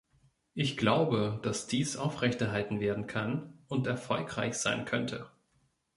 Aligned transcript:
Ich 0.55 0.77
glaube, 0.77 1.39
dass 1.43 1.67
dies 1.67 1.95
aufrechterhalten 1.95 2.79
werden 2.79 3.05
kann 3.05 3.59
und 3.67 3.85
erfolgreich 3.85 4.55
sein 4.55 4.83
könnte. 4.85 5.29